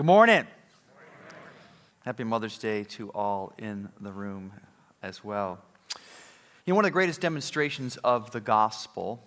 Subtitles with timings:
[0.00, 0.46] Good morning.
[2.06, 4.50] Happy Mother's Day to all in the room
[5.02, 5.58] as well.
[6.64, 9.22] You know, one of the greatest demonstrations of the gospel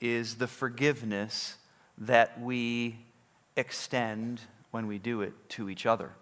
[0.00, 1.58] is the forgiveness
[1.98, 2.96] that we
[3.56, 4.40] extend
[4.70, 6.12] when we do it to each other,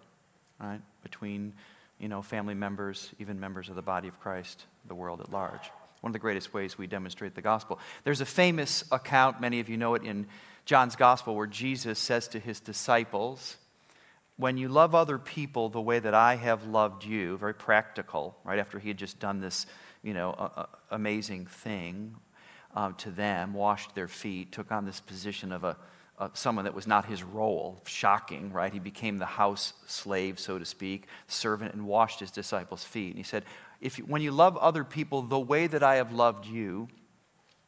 [0.59, 0.81] right?
[1.01, 1.53] Between,
[1.97, 5.71] you know, family members, even members of the body of Christ, the world at large.
[6.01, 7.79] One of the greatest ways we demonstrate the gospel.
[8.03, 10.27] There's a famous account, many of you know it in
[10.65, 13.55] John's gospel, where Jesus says to his disciples,
[14.37, 18.59] when you love other people the way that I have loved you, very practical, right
[18.59, 19.65] after he had just done this,
[20.03, 22.15] you know, amazing thing
[22.75, 25.77] uh, to them, washed their feet, took on this position of a
[26.33, 27.81] someone that was not his role.
[27.85, 28.71] Shocking, right?
[28.71, 33.09] He became the house slave, so to speak, servant, and washed his disciples' feet.
[33.09, 33.43] And he said,
[33.81, 36.87] if you, when you love other people the way that I have loved you,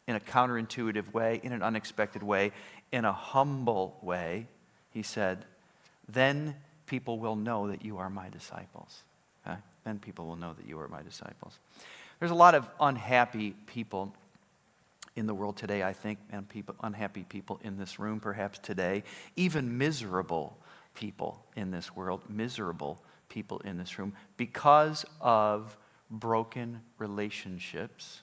[0.08, 2.54] in a counterintuitive way, in an unexpected way,
[2.94, 4.48] in a humble way,
[4.92, 5.44] he said,
[6.08, 9.04] then people will know that you are my disciples.
[9.46, 9.58] Okay?
[9.84, 11.60] Then people will know that you are my disciples.
[12.20, 14.14] There's a lot of unhappy people
[15.16, 19.04] in the world today, I think, and people, unhappy people in this room perhaps today,
[19.36, 20.58] even miserable
[20.94, 25.76] people in this world, miserable people in this room, because of
[26.10, 28.22] broken relationships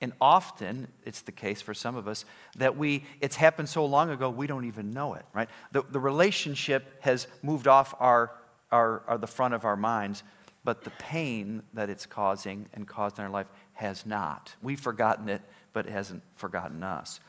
[0.00, 2.24] and often, it's the case for some of us
[2.56, 5.48] that we, it's happened so long ago, we don't even know it, right?
[5.72, 8.32] The, the relationship has moved off our,
[8.70, 10.22] our, our, the front of our minds,
[10.64, 14.54] but the pain that it's causing and caused in our life has not.
[14.62, 17.20] We've forgotten it, but it hasn't forgotten us.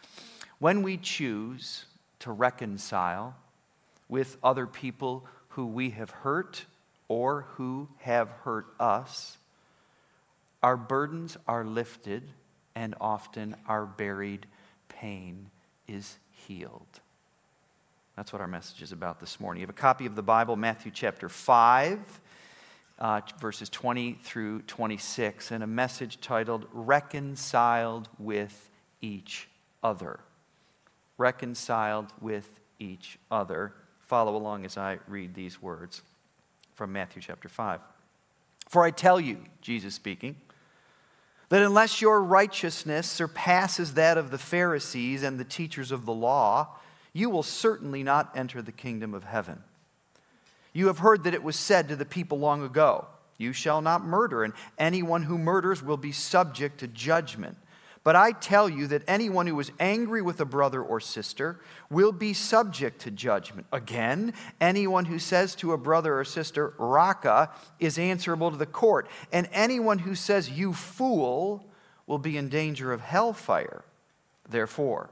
[0.60, 1.86] When we choose
[2.20, 3.36] to reconcile
[4.10, 6.66] with other people who we have hurt
[7.08, 9.38] or who have hurt us,
[10.64, 12.24] our burdens are lifted
[12.76, 14.46] and often our buried
[14.90, 15.50] pain
[15.88, 17.00] is healed.
[18.16, 19.62] That's what our message is about this morning.
[19.62, 22.22] You have a copy of the Bible, Matthew chapter 5,
[23.00, 28.70] uh, verses 20 through 26, and a message titled Reconciled with
[29.02, 29.50] Each
[29.84, 30.20] Other.
[31.18, 33.74] Reconciled with each other.
[34.02, 36.02] Follow along as I read these words
[36.76, 37.80] from Matthew chapter 5.
[38.70, 40.36] For I tell you, Jesus speaking,
[41.50, 46.70] that unless your righteousness surpasses that of the Pharisees and the teachers of the law,
[47.14, 49.64] you will certainly not enter the kingdom of heaven.
[50.74, 53.06] You have heard that it was said to the people long ago,
[53.38, 57.58] You shall not murder, and anyone who murders will be subject to judgment.
[58.06, 62.12] But I tell you that anyone who is angry with a brother or sister will
[62.12, 63.66] be subject to judgment.
[63.74, 67.50] Again, anyone who says to a brother or sister, Raca,
[67.80, 69.10] is answerable to the court.
[69.34, 71.66] And anyone who says, You fool,
[72.06, 73.84] will be in danger of hellfire.
[74.48, 75.10] Therefore,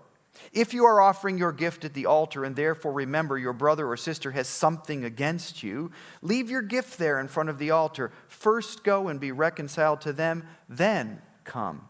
[0.51, 3.97] if you are offering your gift at the altar and therefore remember your brother or
[3.97, 8.11] sister has something against you, leave your gift there in front of the altar.
[8.27, 11.89] First go and be reconciled to them, then come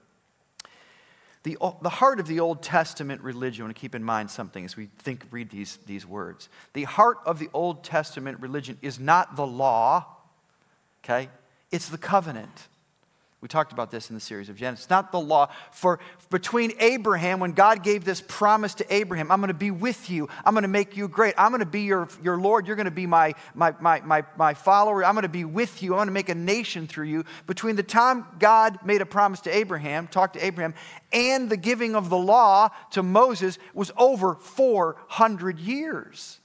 [1.43, 4.63] The, the heart of the Old Testament religion, I want to keep in mind something
[4.63, 6.49] as we think, read these, these words.
[6.73, 10.05] The heart of the Old Testament religion is not the law,
[11.03, 11.29] okay?
[11.71, 12.67] It's the covenant.
[13.41, 14.87] We talked about this in the series of Genesis.
[14.87, 15.49] Not the law.
[15.71, 20.11] For between Abraham, when God gave this promise to Abraham, I'm going to be with
[20.11, 20.29] you.
[20.45, 21.33] I'm going to make you great.
[21.39, 22.67] I'm going to be your, your Lord.
[22.67, 25.03] You're going to be my, my, my, my, my follower.
[25.03, 25.93] I'm going to be with you.
[25.93, 27.25] I'm going to make a nation through you.
[27.47, 30.75] Between the time God made a promise to Abraham, talked to Abraham,
[31.11, 36.40] and the giving of the law to Moses was over 400 years.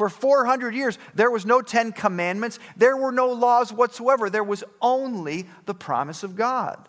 [0.00, 4.30] For 400 years, there was no Ten Commandments, there were no laws whatsoever.
[4.30, 6.88] There was only the promise of God.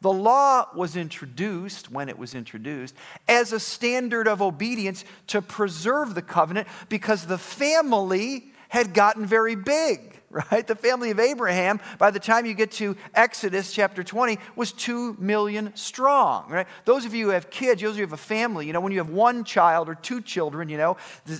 [0.00, 2.94] The law was introduced, when it was introduced,
[3.26, 9.56] as a standard of obedience to preserve the covenant because the family had gotten very
[9.56, 10.09] big
[10.50, 10.64] right?
[10.64, 15.16] The family of Abraham, by the time you get to Exodus chapter 20, was 2
[15.18, 16.68] million strong, right?
[16.84, 18.80] Those of you who have kids, those of you who have a family, you know,
[18.80, 20.96] when you have one child or two children, you know,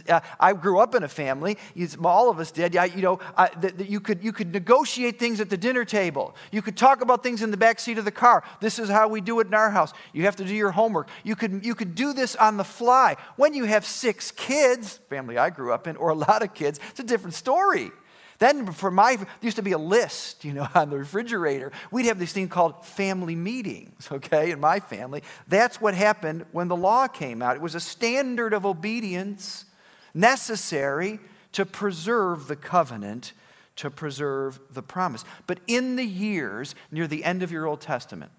[0.08, 1.56] uh, I grew up in a family,
[2.04, 5.50] all of us did, you know, uh, that you, could, you could negotiate things at
[5.50, 6.34] the dinner table.
[6.50, 8.42] You could talk about things in the back seat of the car.
[8.60, 9.92] This is how we do it in our house.
[10.12, 11.08] You have to do your homework.
[11.22, 13.16] You could, you could do this on the fly.
[13.36, 16.80] When you have six kids, family I grew up in, or a lot of kids,
[16.90, 17.92] it's a different story.
[18.40, 21.70] Then for my, there used to be a list, you know, on the refrigerator.
[21.92, 25.22] We'd have this thing called family meetings, okay, in my family.
[25.46, 27.54] That's what happened when the law came out.
[27.54, 29.66] It was a standard of obedience
[30.14, 31.20] necessary
[31.52, 33.34] to preserve the covenant,
[33.76, 35.24] to preserve the promise.
[35.46, 38.32] But in the years near the end of your Old Testament,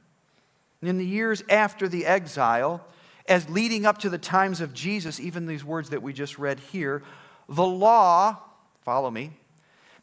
[0.82, 2.84] in the years after the exile,
[3.28, 6.60] as leading up to the times of Jesus, even these words that we just read
[6.60, 7.04] here,
[7.48, 8.40] the law,
[8.84, 9.32] follow me,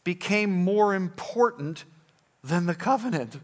[0.09, 1.85] became more important
[2.43, 3.39] than the covenant.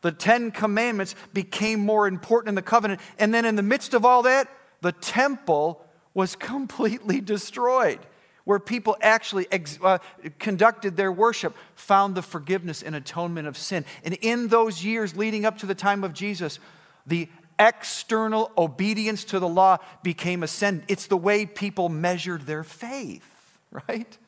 [0.00, 3.00] The Ten Commandments became more important in the covenant.
[3.20, 4.48] And then, in the midst of all that,
[4.80, 5.80] the temple
[6.12, 8.00] was completely destroyed,
[8.42, 9.98] where people actually ex- uh,
[10.40, 13.84] conducted their worship, found the forgiveness and atonement of sin.
[14.02, 16.58] And in those years leading up to the time of Jesus,
[17.06, 17.28] the
[17.60, 20.86] external obedience to the law became ascendant.
[20.88, 23.22] It's the way people measured their faith,
[23.88, 24.18] right?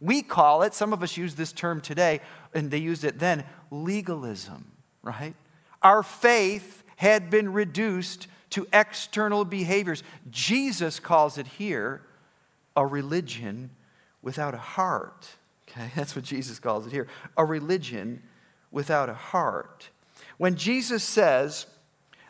[0.00, 2.20] We call it, some of us use this term today,
[2.54, 4.70] and they used it then, legalism,
[5.02, 5.34] right?
[5.82, 10.02] Our faith had been reduced to external behaviors.
[10.30, 12.02] Jesus calls it here
[12.74, 13.70] a religion
[14.22, 15.28] without a heart.
[15.68, 18.22] Okay, that's what Jesus calls it here a religion
[18.70, 19.88] without a heart.
[20.38, 21.66] When Jesus says,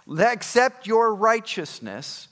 [0.09, 2.29] Accept your righteousness,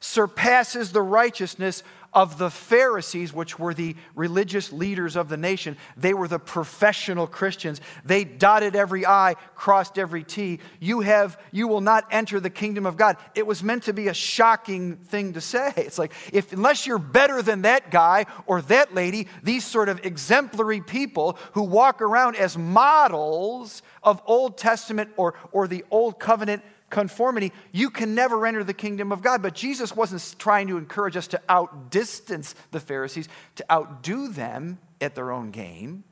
[0.00, 5.76] surpasses the righteousness of the Pharisees, which were the religious leaders of the nation.
[5.96, 7.80] They were the professional Christians.
[8.04, 10.60] They dotted every I, crossed every T.
[10.80, 13.16] You have, you will not enter the kingdom of God.
[13.34, 15.72] It was meant to be a shocking thing to say.
[15.90, 20.04] It's like, if unless you're better than that guy or that lady, these sort of
[20.04, 26.62] exemplary people who walk around as models of Old Testament or, or the Old Covenant
[26.90, 29.42] conformity, you can never enter the kingdom of God.
[29.42, 35.14] But Jesus wasn't trying to encourage us to outdistance the Pharisees, to outdo them at
[35.14, 36.04] their own game.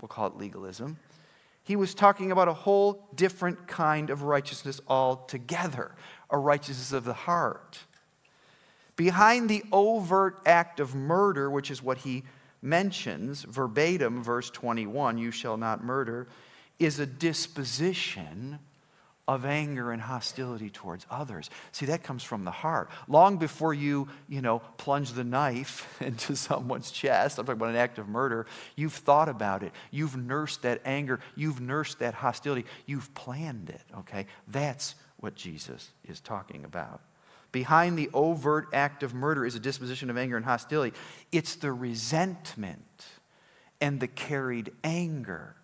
[0.00, 0.98] We'll call it legalism.
[1.64, 5.92] He was talking about a whole different kind of righteousness altogether,
[6.28, 7.78] a righteousness of the heart.
[8.96, 12.24] Behind the overt act of murder, which is what he
[12.62, 16.26] mentions verbatim, verse 21, you shall not murder,
[16.78, 18.58] is a disposition
[19.28, 21.48] of anger and hostility towards others.
[21.70, 22.90] See, that comes from the heart.
[23.06, 27.76] Long before you, you know, plunge the knife into someone's chest, I'm talking about an
[27.76, 29.72] act of murder, you've thought about it.
[29.90, 31.20] You've nursed that anger.
[31.36, 32.66] You've nursed that hostility.
[32.86, 34.26] You've planned it, okay?
[34.48, 37.00] That's what Jesus is talking about.
[37.52, 40.96] Behind the overt act of murder is a disposition of anger and hostility.
[41.30, 43.06] It's the resentment
[43.80, 45.54] and the carried anger,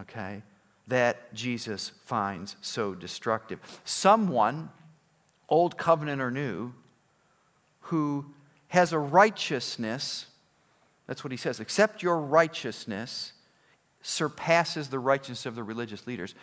[0.00, 0.42] okay?
[0.88, 3.58] that Jesus finds so destructive.
[3.84, 4.70] Someone,
[5.48, 6.72] old covenant or new,
[7.80, 8.26] who
[8.68, 10.26] has a righteousness,
[11.06, 13.32] that's what he says, except your righteousness
[14.02, 16.34] surpasses the righteousness of the religious leaders.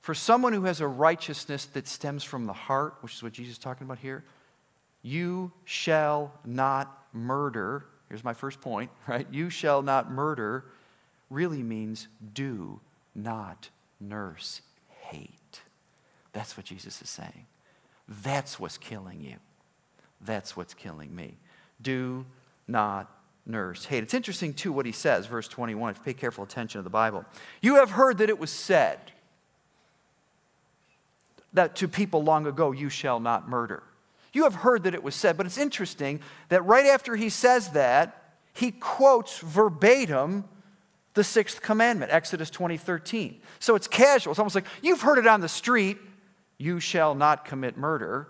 [0.00, 3.54] For someone who has a righteousness that stems from the heart, which is what Jesus
[3.54, 4.24] is talking about here,
[5.02, 7.86] you shall not murder.
[8.08, 9.26] Here's my first point, right?
[9.30, 10.64] You shall not murder
[11.28, 12.80] really means do
[13.14, 13.68] not
[14.00, 15.60] nurse hate.
[16.32, 17.46] That's what Jesus is saying.
[18.08, 19.36] That's what's killing you.
[20.20, 21.36] That's what's killing me.
[21.80, 22.26] Do
[22.68, 23.10] not
[23.46, 24.02] nurse hate.
[24.02, 26.90] It's interesting, too, what he says, verse 21, if you pay careful attention to the
[26.90, 27.24] Bible.
[27.60, 28.98] You have heard that it was said
[31.52, 33.82] that to people long ago, you shall not murder.
[34.32, 37.70] You have heard that it was said, but it's interesting that right after he says
[37.70, 38.16] that,
[38.52, 40.44] he quotes verbatim
[41.14, 43.40] the sixth commandment, Exodus 20, 13.
[43.58, 44.32] So it's casual.
[44.32, 45.98] It's almost like you've heard it on the street
[46.60, 48.28] you shall not commit murder,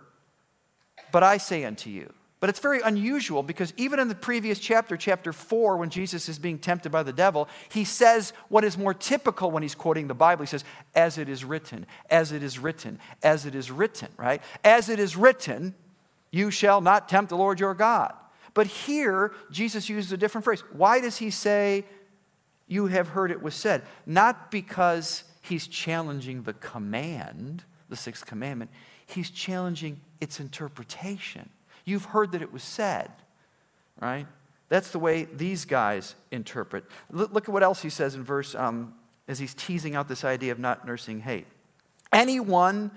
[1.10, 2.12] but I say unto you.
[2.38, 6.38] But it's very unusual because even in the previous chapter, chapter 4, when Jesus is
[6.38, 10.14] being tempted by the devil, he says what is more typical when he's quoting the
[10.14, 10.44] Bible.
[10.44, 14.40] He says, As it is written, as it is written, as it is written, right?
[14.64, 15.74] As it is written,
[16.30, 18.14] you shall not tempt the Lord your God.
[18.54, 20.62] But here, Jesus uses a different phrase.
[20.72, 21.84] Why does he say,
[22.70, 23.82] you have heard it was said.
[24.06, 28.70] Not because he's challenging the command, the sixth commandment,
[29.06, 31.50] he's challenging its interpretation.
[31.84, 33.10] You've heard that it was said,
[34.00, 34.26] right?
[34.68, 36.84] That's the way these guys interpret.
[37.10, 38.94] Look at what else he says in verse, um,
[39.26, 41.48] as he's teasing out this idea of not nursing hate.
[42.12, 42.92] Anyone,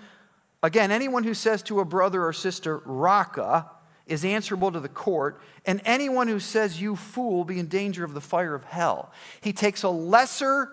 [0.61, 3.71] again, anyone who says to a brother or sister, Raca,
[4.07, 8.13] is answerable to the court, and anyone who says, You fool, be in danger of
[8.13, 9.11] the fire of hell.
[9.41, 10.69] He takes a lesser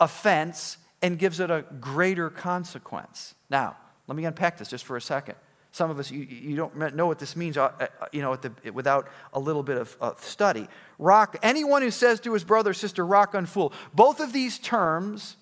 [0.00, 3.34] offense and gives it a greater consequence.
[3.50, 3.76] Now,
[4.06, 5.36] let me unpack this just for a second.
[5.72, 8.52] Some of us, you, you don't know what this means uh, uh, you know, the,
[8.72, 10.66] without a little bit of uh, study.
[10.98, 13.72] Rock, anyone who says to his brother or sister, rock on fool.
[13.94, 15.36] Both of these terms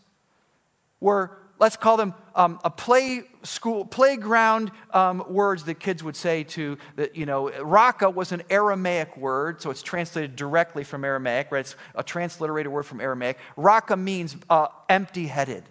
[1.01, 6.45] were, let's call them um, a play school, playground um, words that kids would say
[6.45, 11.51] to, that, you know, raca was an Aramaic word, so it's translated directly from Aramaic,
[11.51, 11.61] right?
[11.61, 13.39] It's a transliterated word from Aramaic.
[13.57, 15.65] Raca means uh, empty headed.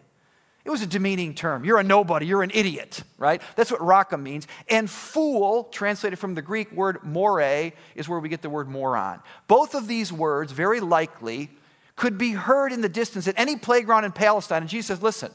[0.64, 1.64] It was a demeaning term.
[1.64, 3.40] You're a nobody, you're an idiot, right?
[3.56, 4.48] That's what raca means.
[4.68, 9.20] And fool, translated from the Greek word more, is where we get the word moron.
[9.48, 11.52] Both of these words, very likely,
[11.96, 14.64] could be heard in the distance at any playground in Palestine.
[14.64, 15.32] And Jesus says, listen,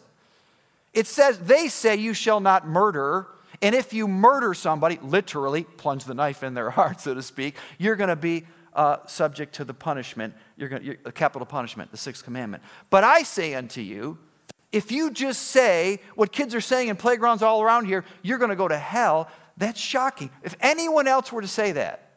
[0.92, 3.26] it says, they say you shall not murder.
[3.62, 7.56] And if you murder somebody, literally plunge the knife in their heart, so to speak,
[7.78, 8.44] you're going to be
[8.75, 12.62] uh, subject to the punishment, you're going to, capital punishment, the sixth commandment.
[12.88, 14.18] But I say unto you,
[14.73, 18.50] if you just say what kids are saying in playgrounds all around here, you're going
[18.50, 20.30] to go to hell, that's shocking.
[20.42, 22.11] If anyone else were to say that,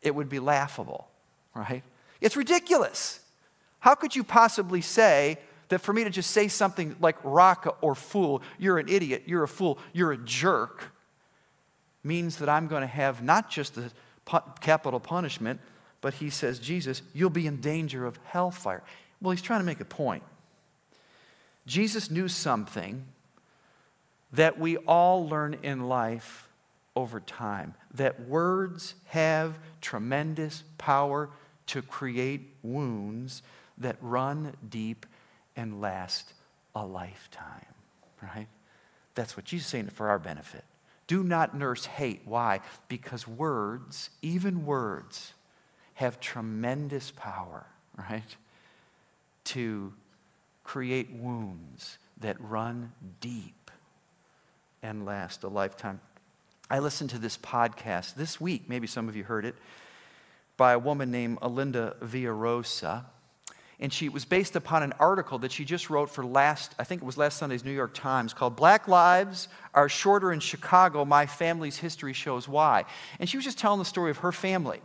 [0.00, 1.08] it would be laughable,
[1.54, 1.82] right?
[2.20, 3.20] It's ridiculous.
[3.80, 7.94] How could you possibly say that for me to just say something like raca or
[7.94, 10.92] fool, you're an idiot, you're a fool, you're a jerk,
[12.02, 13.90] means that I'm going to have not just the
[14.60, 15.60] capital punishment,
[16.00, 18.82] but he says, Jesus, you'll be in danger of hellfire.
[19.22, 20.22] Well, he's trying to make a point.
[21.66, 23.06] Jesus knew something
[24.32, 26.48] that we all learn in life
[26.96, 31.30] over time that words have tremendous power
[31.66, 33.42] to create wounds
[33.78, 35.06] that run deep
[35.56, 36.32] and last
[36.74, 37.66] a lifetime,
[38.22, 38.48] right?
[39.14, 40.64] That's what Jesus is saying for our benefit.
[41.06, 42.22] Do not nurse hate.
[42.24, 42.60] Why?
[42.88, 45.34] Because words, even words,
[45.94, 48.36] have tremendous power, right?
[49.44, 49.92] To
[50.64, 53.70] create wounds that run deep
[54.82, 56.00] and last a lifetime.
[56.70, 59.54] I listened to this podcast this week, maybe some of you heard it,
[60.56, 63.04] by a woman named Alinda Villarosa.
[63.84, 67.02] And she was based upon an article that she just wrote for last, I think
[67.02, 71.26] it was last Sunday's New York Times, called Black Lives Are Shorter in Chicago My
[71.26, 72.86] Family's History Shows Why.
[73.20, 74.80] And she was just telling the story of her family.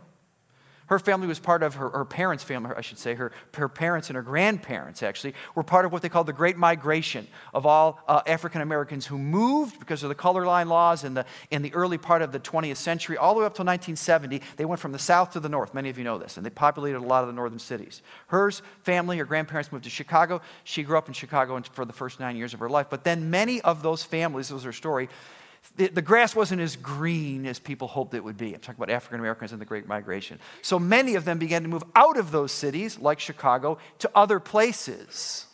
[0.90, 3.14] Her family was part of her, her parents' family, I should say.
[3.14, 6.56] Her, her parents and her grandparents, actually, were part of what they called the Great
[6.56, 11.14] Migration of all uh, African Americans who moved because of the color line laws in
[11.14, 14.42] the, in the early part of the 20th century, all the way up to 1970.
[14.56, 15.74] They went from the south to the north.
[15.74, 18.02] Many of you know this, and they populated a lot of the northern cities.
[18.26, 20.42] Hers family, her grandparents moved to Chicago.
[20.64, 22.88] She grew up in Chicago for the first nine years of her life.
[22.90, 25.08] But then many of those families, this was her story,
[25.76, 28.54] the, the grass wasn't as green as people hoped it would be.
[28.54, 30.38] I'm talking about African Americans in the Great Migration.
[30.62, 34.40] So many of them began to move out of those cities, like Chicago, to other
[34.40, 35.46] places.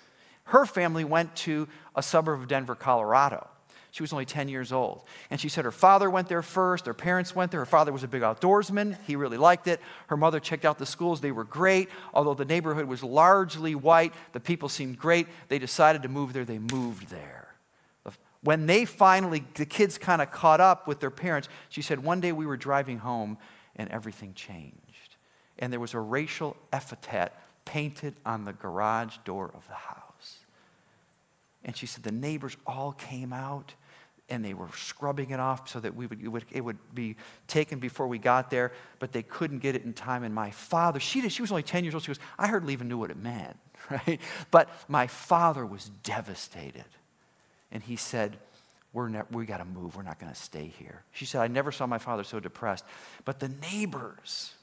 [0.44, 3.48] Her family went to a suburb of Denver, Colorado.
[3.90, 5.04] She was only 10 years old.
[5.30, 7.60] And she said her father went there first, their parents went there.
[7.60, 9.80] Her father was a big outdoorsman, he really liked it.
[10.08, 11.88] Her mother checked out the schools, they were great.
[12.12, 15.26] Although the neighborhood was largely white, the people seemed great.
[15.48, 17.45] They decided to move there, they moved there
[18.42, 22.20] when they finally, the kids kind of caught up with their parents, she said, One
[22.20, 23.38] day we were driving home
[23.76, 25.16] and everything changed.
[25.58, 27.32] And there was a racial epithet
[27.64, 30.38] painted on the garage door of the house.
[31.64, 33.74] And she said, The neighbors all came out
[34.28, 37.16] and they were scrubbing it off so that we would, it, would, it would be
[37.46, 40.24] taken before we got there, but they couldn't get it in time.
[40.24, 42.72] And my father, she, did, she was only 10 years old, she goes, I hardly
[42.72, 43.56] even knew what it meant,
[43.90, 44.20] right?
[44.50, 46.84] But my father was devastated
[47.76, 48.38] and he said,
[48.94, 49.96] we're ne- we got to move.
[49.96, 51.02] We're not going to stay here.
[51.12, 52.86] She said, I never saw my father so depressed.
[53.26, 54.54] But the neighbors,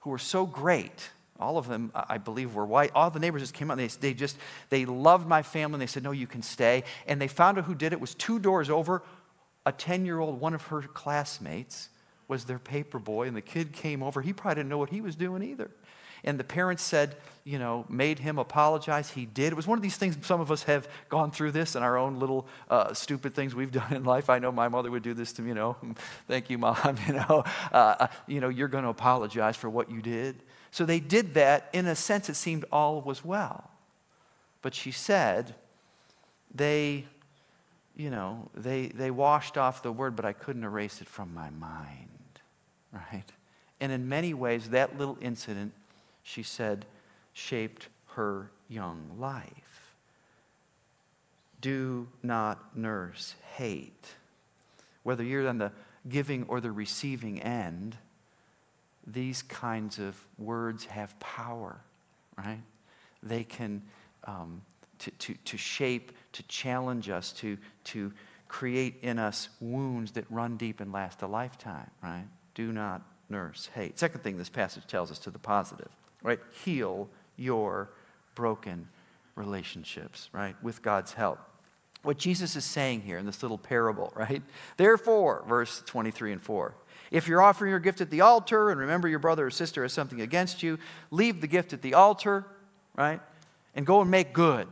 [0.00, 2.90] who were so great, all of them, I believe, were white.
[2.94, 3.78] All the neighbors just came out.
[3.78, 4.38] And they, they just,
[4.70, 5.74] they loved my family.
[5.74, 6.84] And they said, no, you can stay.
[7.06, 9.02] And they found out who did it was two doors over.
[9.66, 11.90] A 10-year-old, one of her classmates,
[12.28, 13.26] was their paper boy.
[13.26, 14.22] And the kid came over.
[14.22, 15.70] He probably didn't know what he was doing either.
[16.24, 17.16] And the parents said,
[17.48, 19.10] you know, made him apologize.
[19.10, 19.52] He did.
[19.52, 21.96] It was one of these things, some of us have gone through this in our
[21.96, 24.28] own little uh, stupid things we've done in life.
[24.28, 25.76] I know my mother would do this to me, you know,
[26.28, 29.90] thank you, mom, you know, uh, uh, you know, you're going to apologize for what
[29.90, 30.42] you did.
[30.70, 31.70] So they did that.
[31.72, 33.70] In a sense, it seemed all was well.
[34.60, 35.54] But she said,
[36.54, 37.06] they,
[37.96, 41.48] you know, they, they washed off the word, but I couldn't erase it from my
[41.48, 42.08] mind,
[42.92, 43.24] right?
[43.80, 45.72] And in many ways, that little incident
[46.28, 46.84] she said,
[47.32, 49.94] shaped her young life.
[51.60, 54.06] Do not nurse hate.
[55.02, 55.72] Whether you're on the
[56.08, 57.96] giving or the receiving end,
[59.06, 61.80] these kinds of words have power,
[62.36, 62.60] right?
[63.22, 63.82] They can
[64.24, 64.60] um,
[64.98, 68.12] to, to, to shape, to challenge us, to, to,
[68.48, 72.24] create in us wounds that run deep and last a lifetime, right?
[72.54, 73.98] Do not nurse hate.
[73.98, 75.90] Second thing this passage tells us to the positive,
[76.22, 76.40] right?
[76.64, 77.90] Heal your
[78.34, 78.88] broken
[79.34, 80.54] relationships, right?
[80.62, 81.38] With God's help.
[82.02, 84.42] What Jesus is saying here in this little parable, right?
[84.76, 86.74] Therefore, verse 23 and 4.
[87.10, 89.92] If you're offering your gift at the altar and remember your brother or sister has
[89.92, 90.78] something against you,
[91.10, 92.44] leave the gift at the altar,
[92.96, 93.20] right?
[93.74, 94.68] And go and make good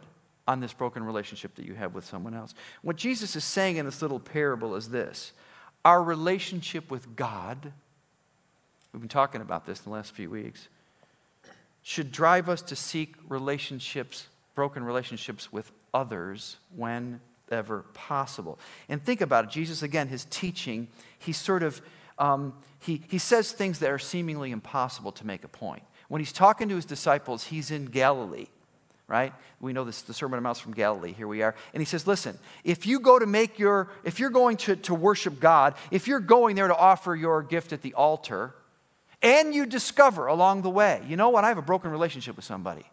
[0.47, 2.55] on this broken relationship that you have with someone else.
[2.83, 5.33] What Jesus is saying in this little parable is this
[5.85, 7.73] our relationship with God,
[8.93, 10.69] we've been talking about this in the last few weeks,
[11.89, 14.27] should drive us to seek relationships,
[14.57, 18.59] broken relationships with others whenever possible.
[18.89, 19.51] And think about it.
[19.53, 21.81] Jesus, again, his teaching, he sort of
[22.19, 25.85] um, he, he says things that are seemingly impossible to make a point.
[26.09, 28.47] When he's talking to his disciples, he's in Galilee
[29.09, 29.33] right?
[29.61, 31.13] We know this, the Sermon on the Mount from Galilee.
[31.13, 31.55] Here we are.
[31.73, 34.97] And he says, listen, if you go to make your, if you're going to, to
[34.97, 38.53] worship God, if you're going there to offer your gift at the altar,
[39.23, 42.45] and you discover along the way, you know what, I have a broken relationship with
[42.45, 42.85] somebody.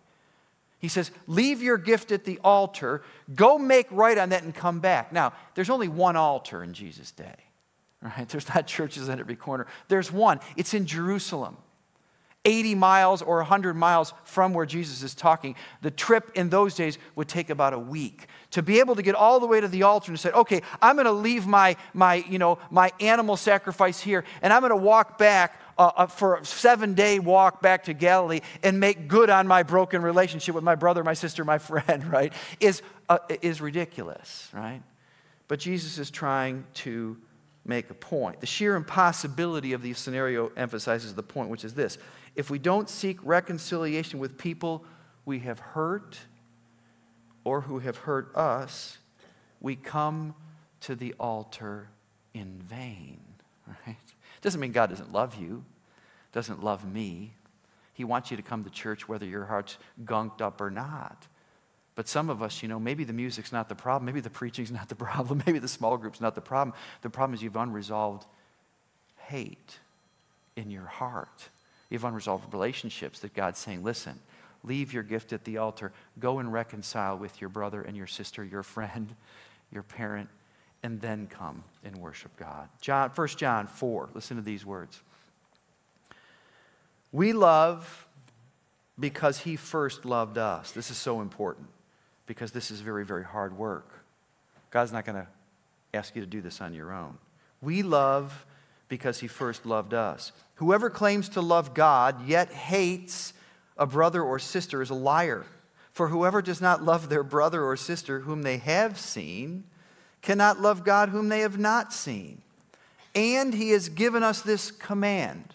[0.80, 3.04] He says, leave your gift at the altar,
[3.34, 5.14] go make right on that and come back.
[5.14, 7.36] Now, there's only one altar in Jesus' day,
[8.02, 8.28] right?
[8.28, 9.66] There's not churches at every corner.
[9.88, 11.58] There's one, it's in Jerusalem.
[12.46, 15.56] 80 miles or 100 miles from where Jesus is talking.
[15.82, 18.28] The trip in those days would take about a week.
[18.52, 20.98] To be able to get all the way to the altar and say, okay, I'm
[20.98, 24.76] going to leave my, my, you know, my animal sacrifice here and I'm going to
[24.76, 29.30] walk back uh, uh, for a seven day walk back to Galilee and make good
[29.30, 33.62] on my broken relationship with my brother, my sister, my friend, right, is, uh, is
[33.62, 34.82] ridiculous, right?
[35.48, 37.18] But Jesus is trying to
[37.66, 38.40] make a point.
[38.42, 41.98] The sheer impossibility of the scenario emphasizes the point, which is this
[42.36, 44.84] if we don't seek reconciliation with people
[45.26, 46.18] we have hurt
[47.44, 48.98] or who have hurt us,
[49.62, 50.34] we come
[50.82, 51.90] to the altar
[52.34, 53.20] in vain.
[53.88, 53.96] Right?
[54.44, 55.64] Doesn't mean God doesn't love you,
[56.34, 57.34] doesn't love me.
[57.94, 61.28] He wants you to come to church whether your heart's gunked up or not.
[61.96, 64.72] But some of us, you know, maybe the music's not the problem, maybe the preaching's
[64.72, 66.76] not the problem, maybe the small group's not the problem.
[67.02, 68.26] The problem is you've unresolved
[69.18, 69.80] hate
[70.58, 71.50] in your heart.
[71.90, 74.20] You have unresolved relationships that God's saying, listen,
[74.66, 75.94] leave your gift at the altar.
[76.20, 79.16] Go and reconcile with your brother and your sister, your friend,
[79.72, 80.28] your parent,
[80.84, 82.68] and then come and worship God.
[82.82, 85.02] John, 1 John 4, listen to these words.
[87.12, 88.08] We love
[89.00, 90.72] because he first loved us.
[90.72, 91.68] This is so important
[92.28, 93.90] because this is very, very hard work.
[94.72, 95.28] God's not going to
[95.94, 97.18] ask you to do this on your own.
[97.62, 98.46] We love
[98.90, 100.32] because he first loved us.
[100.56, 103.34] Whoever claims to love God yet hates
[103.78, 105.46] a brother or sister is a liar.
[105.92, 109.64] For whoever does not love their brother or sister whom they have seen
[110.24, 112.42] cannot love God whom they have not seen.
[113.14, 115.54] And he has given us this command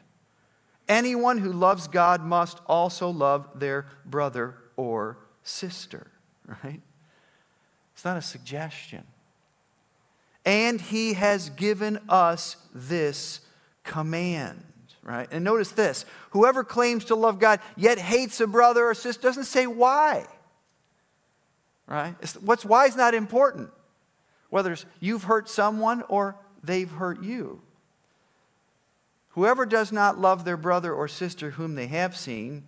[0.88, 6.06] anyone who loves God must also love their brother or sister,
[6.64, 6.80] right?
[7.92, 9.04] It's not a suggestion.
[10.46, 13.40] And he has given us this
[13.82, 14.62] command
[15.08, 15.28] right?
[15.32, 19.44] And notice this whoever claims to love God yet hates a brother or sister doesn't
[19.44, 20.26] say why,
[21.86, 22.14] right?
[22.20, 23.70] It's, what's why is not important,
[24.50, 27.60] whether you've hurt someone or they've hurt you.
[29.30, 32.64] Whoever does not love their brother or sister whom they have seen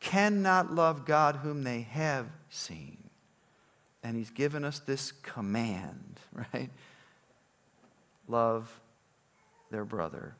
[0.00, 2.96] cannot love God whom they have seen.
[4.02, 6.18] And he's given us this command,
[6.52, 6.70] right?
[8.26, 8.80] Love
[9.70, 10.34] their brother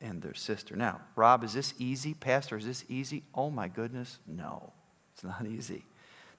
[0.00, 0.76] and their sister.
[0.76, 2.14] Now, Rob, is this easy?
[2.14, 3.22] Pastor, is this easy?
[3.34, 4.72] Oh my goodness, no,
[5.14, 5.84] it's not easy.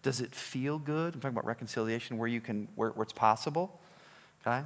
[0.04, 1.16] Does it feel good?
[1.16, 3.80] I'm talking about reconciliation where you can, where, where it's possible.
[4.46, 4.66] Okay?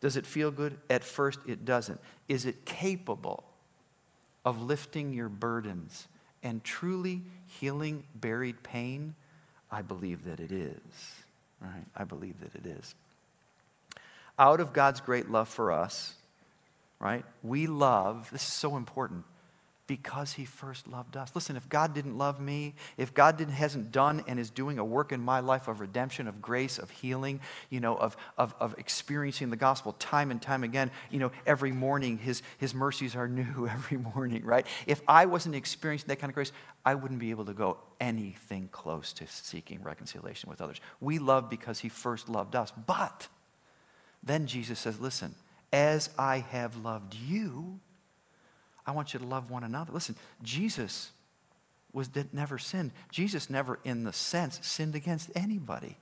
[0.00, 0.78] Does it feel good?
[0.90, 2.00] At first, it doesn't.
[2.28, 3.44] Is it capable
[4.44, 6.08] of lifting your burdens
[6.42, 9.14] and truly healing buried pain?
[9.70, 10.76] I believe that it is.
[11.60, 11.84] Right?
[11.96, 12.94] I believe that it is.
[14.38, 16.14] Out of God's great love for us,
[16.98, 17.24] right?
[17.42, 19.24] We love, this is so important,
[19.92, 21.32] because he first loved us.
[21.34, 24.84] Listen, if God didn't love me, if God didn't, hasn't done and is doing a
[24.84, 28.74] work in my life of redemption, of grace, of healing, you know, of, of, of
[28.78, 33.28] experiencing the gospel time and time again, you know, every morning his, his mercies are
[33.40, 34.66] new every morning, right?
[34.86, 36.52] If I wasn't experiencing that kind of grace,
[36.86, 40.80] I wouldn't be able to go anything close to seeking reconciliation with others.
[41.02, 42.72] We love because he first loved us.
[42.86, 43.28] But
[44.22, 45.34] then Jesus says, listen,
[45.70, 47.78] as I have loved you,
[48.86, 49.92] I want you to love one another.
[49.92, 51.10] Listen, Jesus
[51.92, 52.92] was never sinned.
[53.10, 55.96] Jesus never, in the sense, sinned against anybody.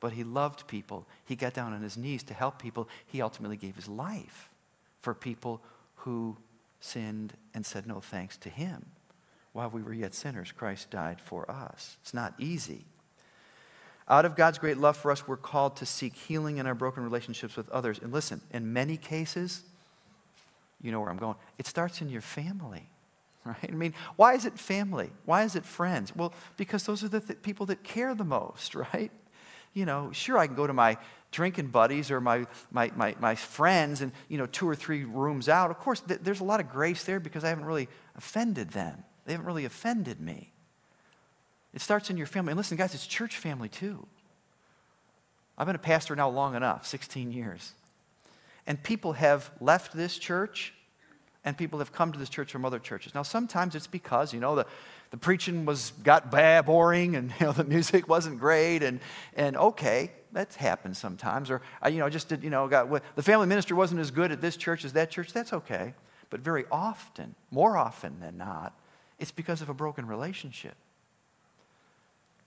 [0.00, 1.06] but he loved people.
[1.24, 2.88] He got down on his knees to help people.
[3.06, 4.48] He ultimately gave his life
[5.00, 5.60] for people
[5.96, 6.36] who
[6.80, 8.86] sinned and said no thanks to him.
[9.52, 11.96] While we were yet sinners, Christ died for us.
[12.02, 12.84] It's not easy.
[14.08, 17.02] Out of God's great love for us, we're called to seek healing in our broken
[17.02, 17.98] relationships with others.
[18.00, 19.64] And listen, in many cases,
[20.80, 22.90] you know where I'm going, it starts in your family.
[23.46, 23.70] Right?
[23.70, 25.12] I mean, why is it family?
[25.24, 26.12] Why is it friends?
[26.16, 29.12] Well, because those are the th- people that care the most, right?
[29.72, 30.96] You know, sure, I can go to my
[31.30, 35.48] drinking buddies or my, my, my, my friends and, you know, two or three rooms
[35.48, 35.70] out.
[35.70, 39.04] Of course, th- there's a lot of grace there because I haven't really offended them.
[39.26, 40.52] They haven't really offended me.
[41.72, 42.50] It starts in your family.
[42.50, 44.08] And listen, guys, it's church family too.
[45.58, 47.72] I've been a pastor now long enough 16 years.
[48.66, 50.74] And people have left this church
[51.44, 53.14] and people have come to this church from other churches.
[53.14, 54.66] Now, sometimes it's because, you know, the,
[55.12, 58.98] the preaching was got bad, boring, and you know, the music wasn't great, and,
[59.34, 61.48] and okay, that's happened sometimes.
[61.48, 64.40] Or, you know, just did, you know, got, the family minister wasn't as good at
[64.40, 65.94] this church as that church, that's okay.
[66.30, 68.76] But very often, more often than not,
[69.20, 70.74] it's because of a broken relationship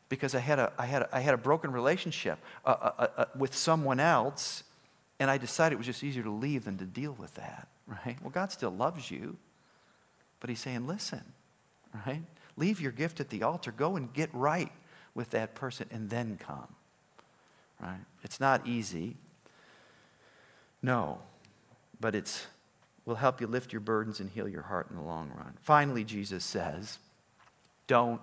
[0.10, 3.25] because I had a, I had a, I had a broken relationship uh, uh, uh,
[3.38, 4.63] with someone else,
[5.19, 8.17] and I decided it was just easier to leave than to deal with that, right?
[8.21, 9.38] Well, God still loves you,
[10.39, 11.23] but He's saying, listen,
[12.08, 12.23] right?
[12.58, 14.71] Leave your gift at the altar, go and get right
[15.15, 16.67] with that person, and then come,
[17.82, 17.99] right?
[18.23, 19.15] It's not easy.
[20.82, 21.19] No,
[21.99, 22.45] but it's
[23.10, 25.53] will help you lift your burdens and heal your heart in the long run.
[25.62, 26.99] Finally, Jesus says,
[27.88, 28.21] don't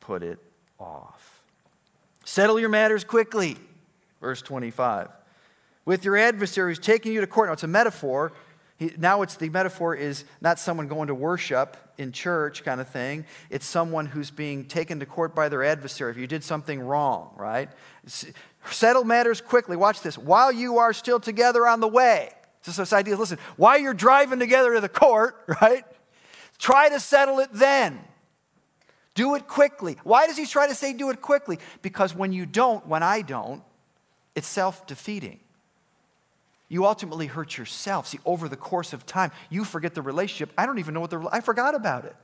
[0.00, 0.38] put it
[0.78, 1.42] off.
[2.26, 3.56] Settle your matters quickly,
[4.20, 5.08] verse 25.
[5.88, 7.48] With your adversaries taking you to court.
[7.48, 8.34] Now, it's a metaphor.
[8.76, 12.88] He, now it's the metaphor is not someone going to worship in church kind of
[12.88, 13.24] thing.
[13.48, 16.10] It's someone who's being taken to court by their adversary.
[16.10, 17.70] If you did something wrong, right?
[18.70, 19.78] Settle matters quickly.
[19.78, 20.18] Watch this.
[20.18, 22.32] While you are still together on the way.
[22.64, 25.86] This, this idea, listen, while you're driving together to the court, right?
[26.58, 27.98] Try to settle it then.
[29.14, 29.96] Do it quickly.
[30.04, 31.58] Why does he try to say do it quickly?
[31.80, 33.62] Because when you don't, when I don't,
[34.34, 35.40] it's self defeating.
[36.68, 38.08] You ultimately hurt yourself.
[38.08, 40.52] See, over the course of time, you forget the relationship.
[40.58, 42.16] I don't even know what the I forgot about it,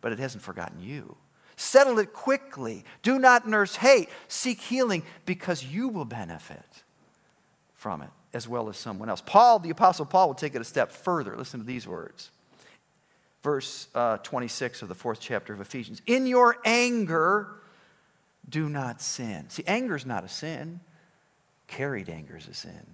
[0.00, 1.16] but it hasn't forgotten you.
[1.56, 2.84] Settle it quickly.
[3.02, 4.08] Do not nurse hate.
[4.28, 6.82] Seek healing because you will benefit
[7.74, 9.22] from it as well as someone else.
[9.24, 11.36] Paul, the Apostle Paul, will take it a step further.
[11.36, 12.30] Listen to these words
[13.42, 16.02] verse uh, 26 of the fourth chapter of Ephesians.
[16.06, 17.48] In your anger,
[18.48, 19.46] do not sin.
[19.48, 20.80] See, anger is not a sin.
[21.66, 22.86] Carried anger is a sin.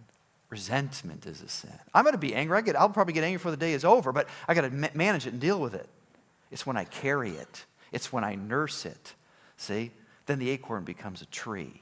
[0.55, 1.73] Resentment is a sin.
[1.93, 2.57] I'm going to be angry.
[2.57, 4.71] I get, I'll probably get angry before the day is over, but I got to
[4.71, 5.88] ma- manage it and deal with it.
[6.53, 9.14] It's when I carry it, it's when I nurse it.
[9.57, 9.90] See?
[10.27, 11.81] Then the acorn becomes a tree.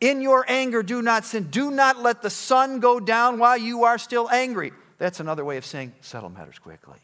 [0.00, 1.44] In your anger, do not sin.
[1.52, 4.72] Do not let the sun go down while you are still angry.
[4.98, 6.98] That's another way of saying settle matters quickly.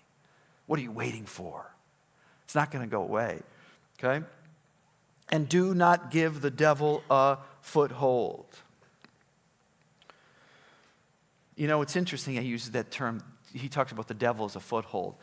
[0.67, 1.73] What are you waiting for?
[2.47, 3.43] It's not going to go away.
[4.03, 4.27] Okay?
[5.29, 8.47] And do not give the devil a foothold.
[11.57, 13.23] You know, it's interesting he uses that term.
[13.53, 15.15] He talks about the devil as a foothold.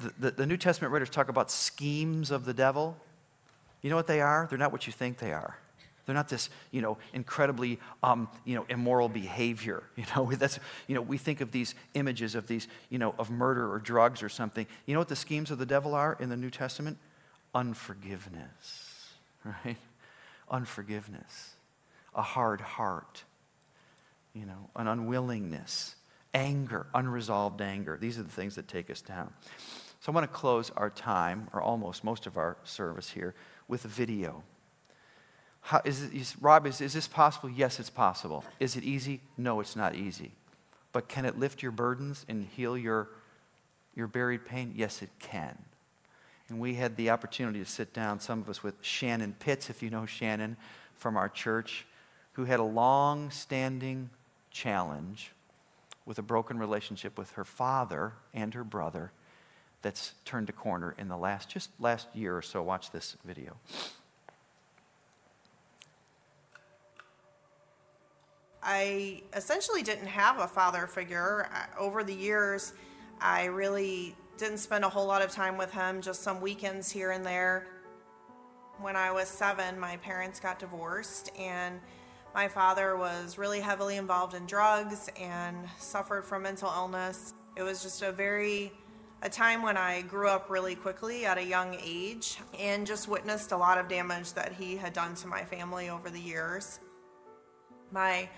[0.00, 2.96] The, the, the New Testament writers talk about schemes of the devil.
[3.82, 4.46] You know what they are?
[4.48, 5.58] They're not what you think they are.
[6.08, 9.82] They're not this, you know, incredibly, um, you know, immoral behavior.
[9.96, 13.30] You know, that's, you know, we think of these images of these, you know, of
[13.30, 14.66] murder or drugs or something.
[14.86, 16.96] You know what the schemes of the devil are in the New Testament?
[17.54, 19.12] Unforgiveness,
[19.44, 19.76] right?
[20.50, 21.50] Unforgiveness,
[22.14, 23.24] a hard heart,
[24.38, 25.96] you know, an unwillingness,
[26.32, 27.98] anger, unresolved anger.
[28.00, 29.32] These are the things that take us down.
[30.00, 33.34] So I want to close our time, or almost most of our service here,
[33.66, 34.42] with a video.
[35.60, 37.50] How, is it, is, Rob, is, is this possible?
[37.50, 38.44] Yes, it's possible.
[38.60, 39.20] Is it easy?
[39.36, 40.30] No, it's not easy.
[40.92, 43.08] But can it lift your burdens and heal your,
[43.94, 44.72] your buried pain?
[44.76, 45.58] Yes, it can.
[46.48, 49.82] And we had the opportunity to sit down, some of us with Shannon Pitts, if
[49.82, 50.56] you know Shannon
[50.94, 51.86] from our church,
[52.32, 54.08] who had a long standing
[54.50, 55.32] challenge
[56.06, 59.12] with a broken relationship with her father and her brother
[59.82, 62.62] that's turned a corner in the last, just last year or so.
[62.62, 63.56] Watch this video.
[68.62, 71.48] I essentially didn't have a father figure.
[71.78, 72.72] Over the years,
[73.20, 77.12] I really didn't spend a whole lot of time with him, just some weekends here
[77.12, 77.66] and there.
[78.80, 81.80] When I was seven, my parents got divorced, and
[82.38, 87.34] my father was really heavily involved in drugs and suffered from mental illness.
[87.56, 88.70] It was just a very
[89.22, 93.50] a time when I grew up really quickly at a young age and just witnessed
[93.50, 96.78] a lot of damage that he had done to my family over the years.
[97.90, 98.28] My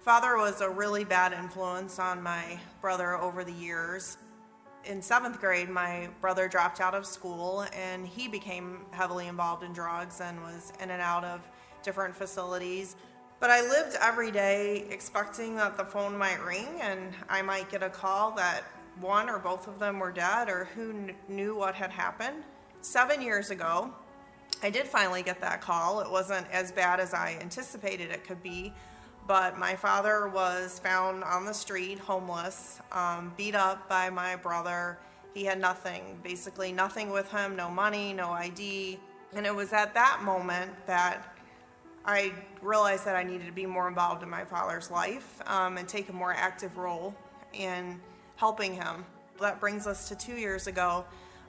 [0.00, 4.16] father was a really bad influence on my brother over the years.
[4.86, 9.74] In seventh grade, my brother dropped out of school and he became heavily involved in
[9.74, 11.46] drugs and was in and out of
[11.82, 12.96] different facilities.
[13.40, 17.82] But I lived every day expecting that the phone might ring and I might get
[17.82, 18.64] a call that
[19.00, 22.44] one or both of them were dead or who kn- knew what had happened.
[22.82, 23.94] Seven years ago,
[24.62, 26.00] I did finally get that call.
[26.00, 28.74] It wasn't as bad as I anticipated it could be,
[29.26, 34.98] but my father was found on the street, homeless, um, beat up by my brother.
[35.32, 38.98] He had nothing, basically nothing with him, no money, no ID.
[39.32, 41.34] And it was at that moment that
[42.04, 42.32] I
[42.62, 46.08] realized that I needed to be more involved in my father's life um, and take
[46.08, 47.14] a more active role
[47.52, 48.00] in
[48.36, 49.04] helping him.
[49.40, 51.04] That brings us to two years ago.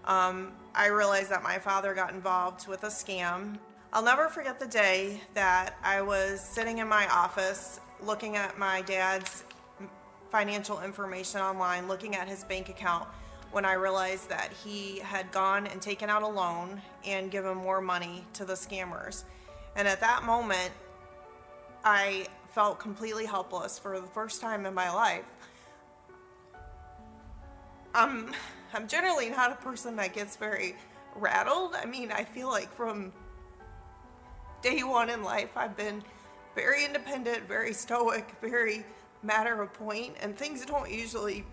[0.06, 3.58] Um, I realized that my father got involved with a scam.
[3.94, 8.82] I'll never forget the day that I was sitting in my office looking at my
[8.82, 9.44] dad's
[10.32, 13.08] financial information online, looking at his bank account,
[13.52, 17.82] when I realized that he had gone and taken out a loan and given more
[17.82, 19.24] money to the scammers.
[19.76, 20.72] And at that moment,
[21.84, 25.26] I felt completely helpless for the first time in my life.
[27.94, 28.34] I'm
[28.74, 30.76] I'm generally not a person that gets very
[31.16, 31.76] rattled.
[31.76, 33.12] I mean, I feel like from
[34.62, 36.04] day one in life, I've been
[36.56, 38.86] very independent, very stoic, very
[39.24, 41.46] matter of point, and things don't usually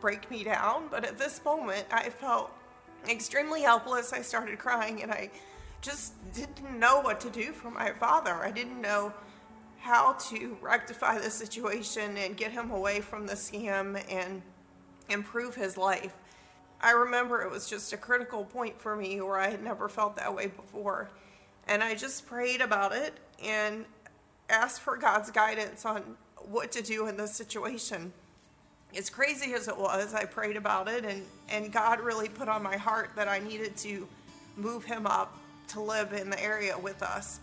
[0.00, 0.88] break me down.
[0.90, 2.52] But at this moment, I felt
[3.08, 4.12] extremely helpless.
[4.12, 5.30] I started crying, and I
[5.82, 8.32] just didn't know what to do for my father.
[8.32, 9.12] I didn't know
[9.80, 14.42] how to rectify the situation and get him away from the scam and
[15.10, 16.14] improve his life.
[16.80, 20.16] I remember it was just a critical point for me where I had never felt
[20.16, 21.10] that way before.
[21.66, 23.84] And I just prayed about it and
[24.48, 28.12] asked for God's guidance on what to do in this situation.
[28.96, 32.62] As crazy as it was, I prayed about it, and, and God really put on
[32.62, 34.06] my heart that I needed to
[34.56, 37.40] move him up to live in the area with us.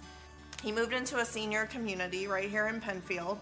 [0.62, 3.40] He moved into a senior community right here in Penfield,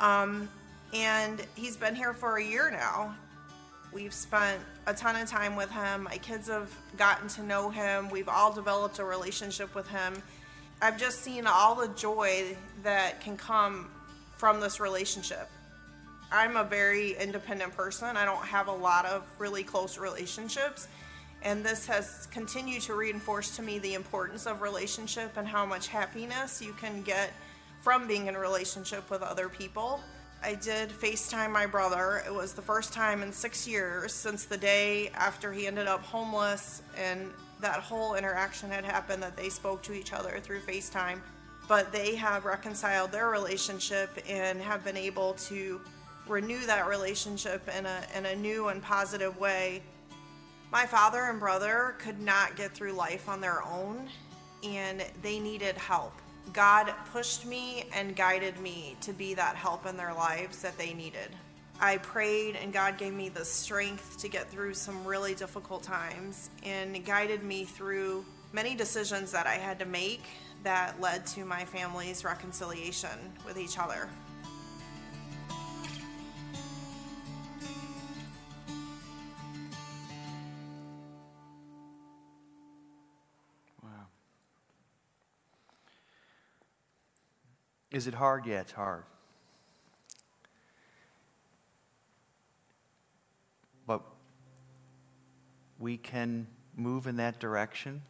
[0.00, 0.48] um,
[0.92, 3.14] and he's been here for a year now.
[3.92, 6.02] We've spent a ton of time with him.
[6.02, 8.10] My kids have gotten to know him.
[8.10, 10.22] We've all developed a relationship with him.
[10.82, 13.90] I've just seen all the joy that can come
[14.36, 15.48] from this relationship.
[16.30, 18.16] I'm a very independent person.
[18.16, 20.88] I don't have a lot of really close relationships.
[21.46, 25.86] And this has continued to reinforce to me the importance of relationship and how much
[25.86, 27.32] happiness you can get
[27.82, 30.00] from being in a relationship with other people.
[30.42, 32.20] I did FaceTime my brother.
[32.26, 36.02] It was the first time in six years since the day after he ended up
[36.02, 37.30] homeless and
[37.60, 41.20] that whole interaction had happened that they spoke to each other through FaceTime.
[41.68, 45.80] But they have reconciled their relationship and have been able to
[46.26, 49.82] renew that relationship in a, in a new and positive way.
[50.72, 54.08] My father and brother could not get through life on their own,
[54.64, 56.12] and they needed help.
[56.52, 60.92] God pushed me and guided me to be that help in their lives that they
[60.92, 61.30] needed.
[61.80, 66.48] I prayed and God gave me the strength to get through some really difficult times
[66.62, 70.22] and guided me through many decisions that I had to make
[70.62, 73.10] that led to my family's reconciliation
[73.44, 74.08] with each other.
[87.96, 88.44] Is it hard?
[88.44, 89.04] Yeah, it's hard.
[93.86, 94.02] But
[95.78, 98.02] we can move in that direction,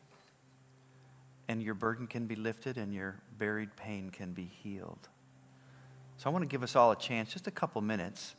[1.47, 5.09] and your burden can be lifted, and your buried pain can be healed.
[6.17, 8.35] So I want to give us all a chance, just a couple minutes,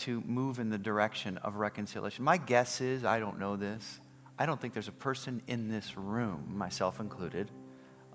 [0.00, 2.26] to move in the direction of reconciliation.
[2.26, 4.00] My guess is, I don't know this,
[4.38, 7.50] I don't think there's a person in this room, myself included,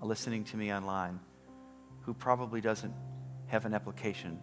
[0.00, 1.18] listening to me online
[2.10, 2.92] who probably doesn't
[3.46, 4.36] have an application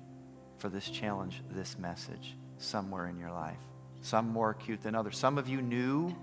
[0.58, 3.60] for this challenge, this message, somewhere in your life.
[4.00, 5.18] Some more acute than others.
[5.18, 6.16] Some of you knew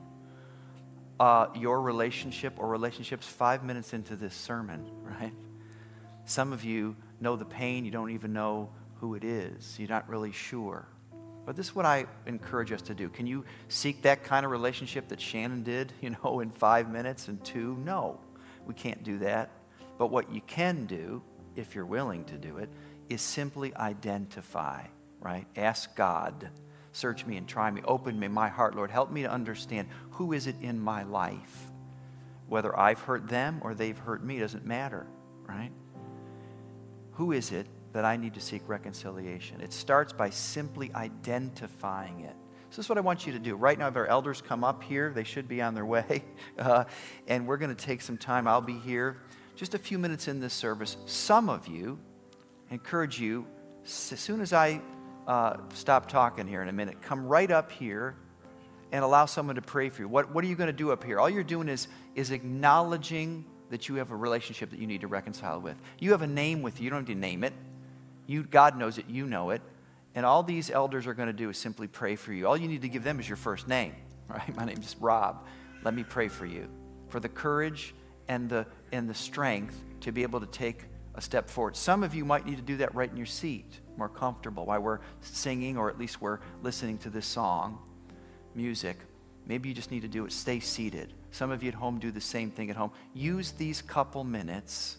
[1.21, 5.35] uh, your relationship or relationships five minutes into this sermon, right?
[6.25, 10.09] Some of you know the pain, you don't even know who it is, you're not
[10.09, 10.89] really sure.
[11.45, 13.11] But this is what I encourage us to do.
[13.11, 17.29] Can you seek that kind of relationship that Shannon did, you know, in five minutes
[17.29, 17.77] and two?
[17.85, 18.19] No,
[18.67, 19.51] we can't do that.
[19.99, 21.23] But what you can do,
[21.57, 22.69] if you're willing to do it,
[23.09, 24.85] is simply identify,
[25.21, 25.47] right?
[25.57, 26.51] Ask God
[26.95, 27.83] Search me and try me.
[27.85, 28.88] Open me my heart, Lord.
[28.88, 31.73] Help me to understand who is it in my life.
[32.47, 35.05] Whether I've hurt them or they've hurt me doesn't matter,
[35.45, 35.73] right?
[37.14, 39.61] Who is it that I need to seek reconciliation?
[39.61, 42.37] It starts by simply identifying it.
[42.71, 43.57] So this is what I want you to do.
[43.57, 46.23] Right now, if our elders come up here, they should be on their way.
[46.57, 46.85] Uh,
[47.27, 48.47] and we're going to take some time.
[48.47, 49.17] I'll be here
[49.57, 50.97] just a few minutes in this service.
[51.07, 51.99] Some of you,
[52.71, 53.47] encourage you,
[53.85, 54.81] as soon as I
[55.27, 58.17] uh, stop talking here in a minute, come right up here
[58.93, 60.09] and allow someone to pray for you.
[60.09, 61.19] What, what are you going to do up here?
[61.19, 65.09] All you're doing is, is acknowledging that you have a relationship that you need to
[65.09, 65.77] reconcile with.
[65.99, 66.85] You have a name with you.
[66.85, 67.53] You don't need to name it.
[68.27, 69.07] You, God knows it.
[69.09, 69.62] You know it.
[70.14, 72.47] And all these elders are going to do is simply pray for you.
[72.47, 73.95] All you need to give them is your first name.
[74.27, 74.57] Right?
[74.57, 75.45] My name is Rob.
[75.83, 76.67] Let me pray for you.
[77.09, 77.95] For the courage
[78.29, 80.85] and the, and the strength to be able to take
[81.15, 81.77] a step forward.
[81.77, 84.81] Some of you might need to do that right in your seat, more comfortable, while
[84.81, 87.79] we're singing or at least we're listening to this song,
[88.55, 88.99] music.
[89.47, 90.33] Maybe you just need to do it.
[90.33, 91.13] Stay seated.
[91.31, 92.91] Some of you at home do the same thing at home.
[93.13, 94.99] Use these couple minutes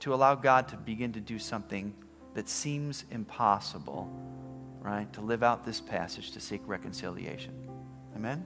[0.00, 1.94] to allow God to begin to do something
[2.34, 4.10] that seems impossible,
[4.80, 5.10] right?
[5.14, 7.54] To live out this passage to seek reconciliation.
[8.14, 8.44] Amen?